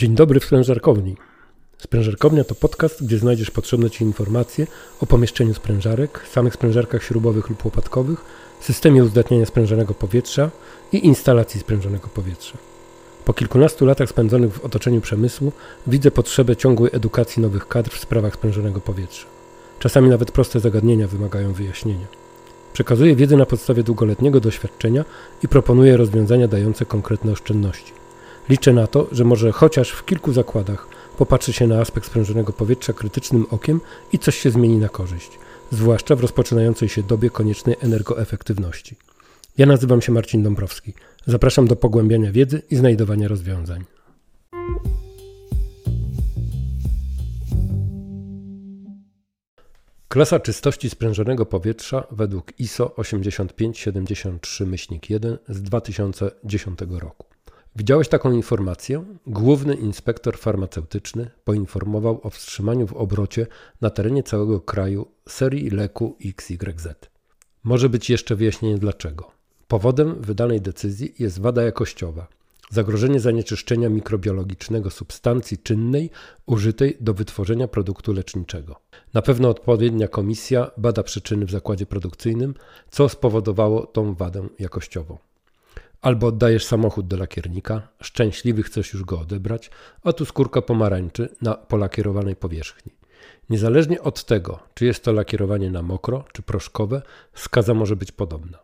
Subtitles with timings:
[0.00, 1.16] Dzień dobry w sprężarkowni.
[1.78, 4.66] Sprężarkownia to podcast, gdzie znajdziesz potrzebne Ci informacje
[5.00, 8.24] o pomieszczeniu sprężarek, samych sprężarkach śrubowych lub łopatkowych,
[8.60, 10.50] systemie uzdatniania sprężonego powietrza
[10.92, 12.58] i instalacji sprężonego powietrza.
[13.24, 15.52] Po kilkunastu latach spędzonych w otoczeniu przemysłu
[15.86, 19.26] widzę potrzebę ciągłej edukacji nowych kadr w sprawach sprężonego powietrza.
[19.78, 22.06] Czasami nawet proste zagadnienia wymagają wyjaśnienia.
[22.72, 25.04] Przekazuję wiedzę na podstawie długoletniego doświadczenia
[25.42, 27.99] i proponuję rozwiązania dające konkretne oszczędności.
[28.50, 30.86] Liczę na to, że może chociaż w kilku zakładach
[31.18, 33.80] popatrzy się na aspekt sprężonego powietrza krytycznym okiem
[34.12, 35.30] i coś się zmieni na korzyść,
[35.70, 38.96] zwłaszcza w rozpoczynającej się dobie koniecznej energoefektywności.
[39.58, 40.94] Ja nazywam się Marcin Dąbrowski.
[41.26, 43.84] Zapraszam do pogłębiania wiedzy i znajdowania rozwiązań.
[50.08, 57.29] Klasa czystości sprężonego powietrza według ISO 8573-1 z 2010 roku.
[57.76, 59.04] Widziałeś taką informację?
[59.26, 63.46] Główny inspektor farmaceutyczny poinformował o wstrzymaniu w obrocie
[63.80, 66.88] na terenie całego kraju serii leku XYZ.
[67.64, 69.30] Może być jeszcze wyjaśnienie dlaczego.
[69.68, 72.26] Powodem wydanej decyzji jest wada jakościowa,
[72.70, 76.10] zagrożenie zanieczyszczenia mikrobiologicznego substancji czynnej
[76.46, 78.76] użytej do wytworzenia produktu leczniczego.
[79.14, 82.54] Na pewno odpowiednia komisja bada przyczyny w zakładzie produkcyjnym,
[82.90, 85.18] co spowodowało tą wadę jakościową.
[86.02, 89.70] Albo oddajesz samochód do lakiernika, szczęśliwy chcesz już go odebrać,
[90.04, 92.92] a tu skórka pomarańczy na polakierowanej powierzchni.
[93.50, 97.02] Niezależnie od tego, czy jest to lakierowanie na mokro czy proszkowe,
[97.34, 98.58] skaza może być podobna.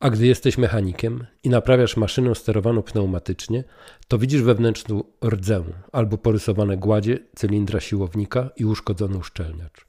[0.00, 3.64] A gdy jesteś mechanikiem i naprawiasz maszynę sterowaną pneumatycznie,
[4.08, 9.86] to widzisz wewnętrzną rdzę albo porysowane gładzie cylindra siłownika i uszkodzony uszczelniacz.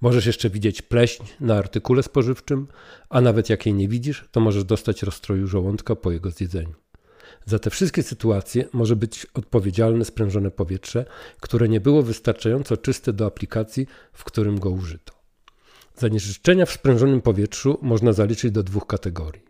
[0.00, 2.66] Możesz jeszcze widzieć pleśń na artykule spożywczym,
[3.08, 6.74] a nawet jak jej nie widzisz, to możesz dostać rozstroju żołądka po jego zjedzeniu.
[7.46, 11.04] Za te wszystkie sytuacje może być odpowiedzialne sprężone powietrze,
[11.40, 15.12] które nie było wystarczająco czyste do aplikacji, w którym go użyto.
[15.96, 19.44] Zanieczyszczenia w sprężonym powietrzu można zaliczyć do dwóch kategorii.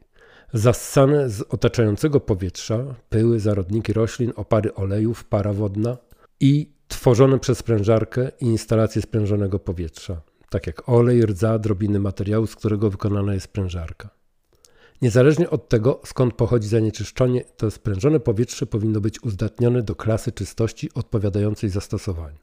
[0.52, 5.96] Zassane z otaczającego powietrza, pyły, zarodniki roślin, opary olejów, para wodna
[6.40, 10.20] i tworzone przez sprężarkę i instalacje sprężonego powietrza,
[10.54, 14.10] tak jak olej, rdza, drobiny materiału, z którego wykonana jest sprężarka.
[15.02, 20.90] Niezależnie od tego, skąd pochodzi zanieczyszczenie, to sprężone powietrze powinno być uzdatnione do klasy czystości
[20.94, 22.38] odpowiadającej zastosowaniu.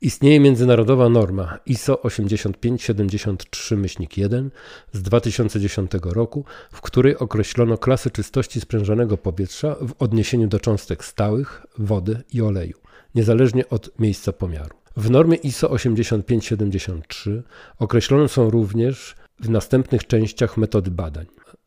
[0.00, 4.50] Istnieje międzynarodowa norma ISO 8573-1
[4.92, 11.66] z 2010 roku, w której określono klasy czystości sprężonego powietrza w odniesieniu do cząstek stałych,
[11.78, 12.78] wody i oleju,
[13.14, 14.83] niezależnie od miejsca pomiaru.
[14.96, 17.42] W normie ISO 8573
[17.78, 21.26] określone są również w następnych częściach metody badań.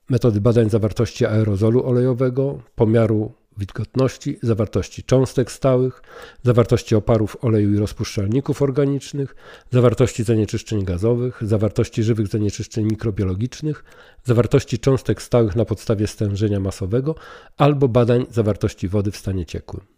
[0.10, 6.02] Metody badań zawartości aerozolu olejowego, pomiaru wilgotności, zawartości cząstek stałych,
[6.44, 9.36] zawartości oparów oleju i rozpuszczalników organicznych,
[9.72, 13.84] zawartości zanieczyszczeń gazowych, zawartości żywych zanieczyszczeń mikrobiologicznych,
[14.24, 17.16] zawartości cząstek stałych na podstawie stężenia masowego
[17.58, 19.97] albo badań zawartości wody w stanie ciekłym.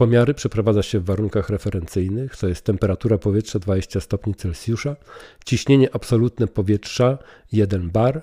[0.00, 4.96] Pomiary przeprowadza się w warunkach referencyjnych, to jest temperatura powietrza 20 stopni Celsjusza,
[5.44, 7.18] ciśnienie absolutne powietrza
[7.52, 8.22] 1 bar,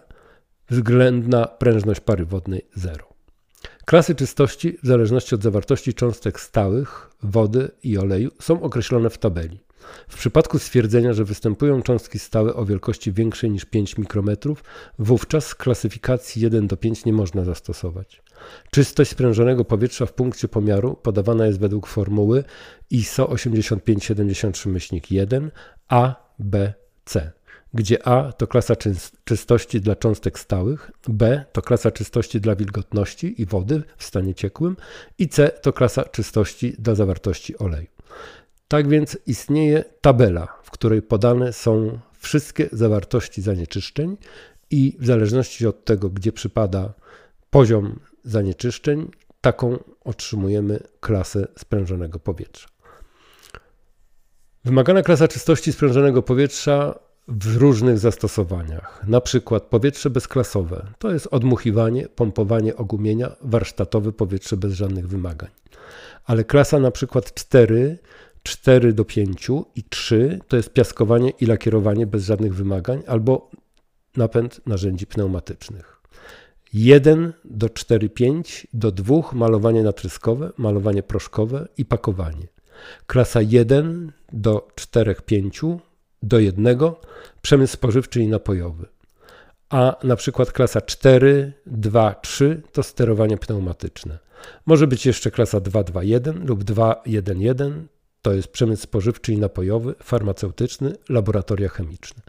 [0.69, 3.05] względna prężność pary wodnej 0.
[3.85, 9.59] Klasy czystości, w zależności od zawartości cząstek stałych, wody i oleju, są określone w tabeli.
[10.07, 14.63] W przypadku stwierdzenia, że występują cząstki stałe o wielkości większej niż 5 mikrometrów,
[14.99, 18.21] wówczas klasyfikacji 1 do 5 nie można zastosować.
[18.71, 22.43] Czystość sprężonego powietrza w punkcie pomiaru podawana jest według formuły
[22.89, 25.49] ISO 8573-1
[25.87, 26.73] A, B,
[27.05, 27.37] C
[27.73, 28.75] gdzie A to klasa
[29.25, 34.77] czystości dla cząstek stałych, B to klasa czystości dla wilgotności i wody w stanie ciekłym
[35.17, 37.87] i C to klasa czystości dla zawartości oleju.
[38.67, 44.17] Tak więc istnieje tabela, w której podane są wszystkie zawartości zanieczyszczeń
[44.71, 46.93] i w zależności od tego, gdzie przypada
[47.49, 49.11] poziom zanieczyszczeń,
[49.41, 52.67] taką otrzymujemy klasę sprężonego powietrza.
[54.65, 59.03] Wymagana klasa czystości sprężonego powietrza w różnych zastosowaniach.
[59.07, 65.49] Na przykład powietrze bezklasowe to jest odmuchiwanie, pompowanie ogumienia, warsztatowe powietrze bez żadnych wymagań.
[66.25, 67.97] Ale klasa na przykład 4,
[68.47, 73.51] 4 do 5 i 3 to jest piaskowanie i lakierowanie bez żadnych wymagań albo
[74.17, 76.01] napęd narzędzi pneumatycznych.
[76.73, 82.47] 1 do 4, 5 do 2 malowanie natryskowe, malowanie proszkowe i pakowanie.
[83.07, 85.61] Klasa 1 do 4, 5
[86.23, 87.01] do jednego
[87.41, 88.85] przemysł spożywczy i napojowy.
[89.69, 94.17] a na przykład klasa 4, 2, 3 to sterowanie pneumatyczne.
[94.65, 97.71] Może być jeszcze klasa 221 lub 211,
[98.27, 102.21] to jest przemysł spożywczy i napojowy, farmaceutyczny, laboratoria chemiczne.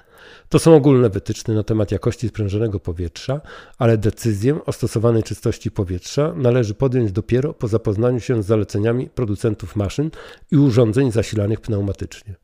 [0.48, 3.40] To są ogólne wytyczne na temat jakości sprężonego powietrza,
[3.78, 9.76] ale decyzję o stosowanej czystości powietrza należy podjąć dopiero po zapoznaniu się z zaleceniami producentów
[9.76, 10.10] maszyn
[10.50, 12.34] i urządzeń zasilanych pneumatycznie.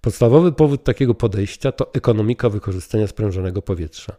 [0.00, 4.16] Podstawowy powód takiego podejścia to ekonomika wykorzystania sprężonego powietrza.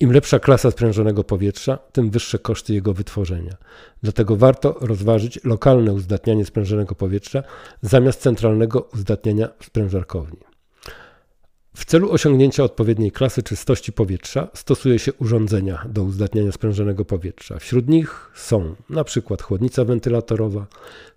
[0.00, 3.56] Im lepsza klasa sprężonego powietrza, tym wyższe koszty jego wytworzenia.
[4.02, 7.42] Dlatego warto rozważyć lokalne uzdatnianie sprężonego powietrza
[7.82, 10.38] zamiast centralnego uzdatniania sprężarkowni.
[11.76, 17.58] W celu osiągnięcia odpowiedniej klasy czystości powietrza stosuje się urządzenia do uzdatniania sprężonego powietrza.
[17.58, 19.36] Wśród nich są np.
[19.42, 20.66] chłodnica wentylatorowa,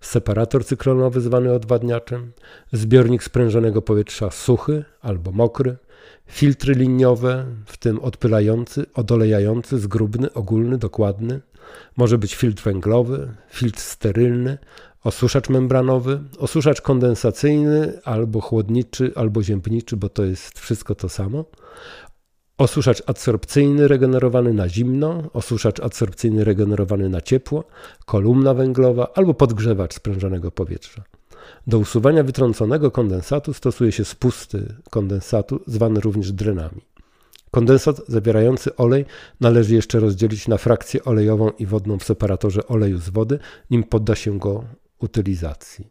[0.00, 2.32] separator cyklonowy zwany odwadniaczem,
[2.72, 5.76] zbiornik sprężonego powietrza suchy albo mokry,
[6.26, 11.40] filtry liniowe, w tym odpylający, odolejający, zgrubny, ogólny, dokładny.
[11.96, 14.58] Może być filtr węglowy, filtr sterylny,
[15.04, 21.44] osuszacz membranowy, osuszacz kondensacyjny, albo chłodniczy, albo ziębniczy, bo to jest wszystko to samo.
[22.58, 27.64] Osuszacz adsorpcyjny regenerowany na zimno, osuszacz adsorpcyjny regenerowany na ciepło,
[28.06, 31.02] kolumna węglowa albo podgrzewacz sprężonego powietrza.
[31.66, 36.80] Do usuwania wytrąconego kondensatu stosuje się spusty kondensatu, zwane również drenami.
[37.50, 39.04] Kondensat zawierający olej
[39.40, 43.38] należy jeszcze rozdzielić na frakcję olejową i wodną w separatorze oleju z wody,
[43.70, 44.64] nim podda się go
[44.98, 45.90] utylizacji.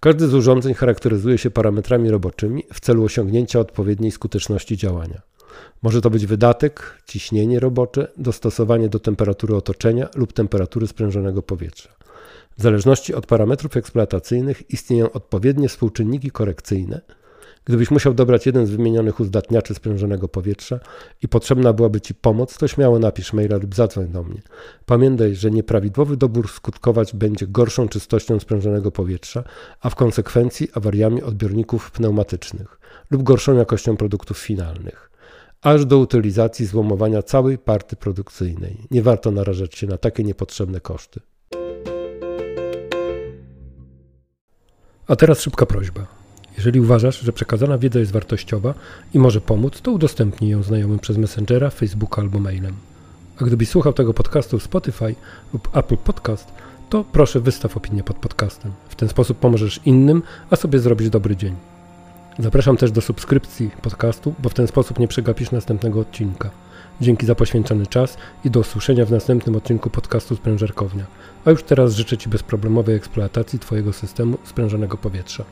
[0.00, 5.22] Każdy z urządzeń charakteryzuje się parametrami roboczymi w celu osiągnięcia odpowiedniej skuteczności działania.
[5.82, 11.90] Może to być wydatek, ciśnienie robocze, dostosowanie do temperatury otoczenia lub temperatury sprężonego powietrza.
[12.58, 17.00] W zależności od parametrów eksploatacyjnych istnieją odpowiednie współczynniki korekcyjne.
[17.64, 20.80] Gdybyś musiał dobrać jeden z wymienionych uzdatniaczy sprężonego powietrza
[21.22, 24.42] i potrzebna byłaby Ci pomoc, to śmiało napisz maila lub zadzwoń do mnie.
[24.86, 29.44] Pamiętaj, że nieprawidłowy dobór skutkować będzie gorszą czystością sprężonego powietrza,
[29.80, 35.10] a w konsekwencji awariami odbiorników pneumatycznych lub gorszą jakością produktów finalnych
[35.64, 38.86] aż do utylizacji złomowania całej party produkcyjnej.
[38.90, 41.20] Nie warto narażać się na takie niepotrzebne koszty.
[45.08, 46.06] A teraz szybka prośba.
[46.56, 48.74] Jeżeli uważasz, że przekazana wiedza jest wartościowa
[49.14, 52.74] i może pomóc, to udostępnij ją znajomym przez Messengera, Facebooka albo mailem.
[53.40, 55.14] A gdybyś słuchał tego podcastu w Spotify
[55.52, 56.52] lub Apple Podcast,
[56.90, 58.72] to proszę wystaw opinię pod podcastem.
[58.88, 61.54] W ten sposób pomożesz innym, a sobie zrobić dobry dzień.
[62.38, 66.50] Zapraszam też do subskrypcji podcastu, bo w ten sposób nie przegapisz następnego odcinka.
[67.00, 71.04] Dzięki za poświęcony czas i do usłyszenia w następnym odcinku podcastu Sprężarkownia.
[71.44, 75.44] A już teraz życzę Ci bezproblemowej eksploatacji Twojego systemu sprężonego powietrza.